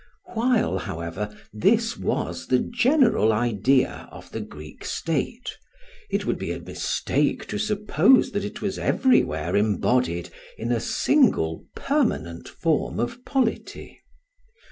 [0.33, 5.55] While, however, this was the general idea of the Greek state,
[6.09, 11.67] it would be a mistake to suppose that it was everywhere embodied in a single
[11.75, 13.99] permanent form of polity.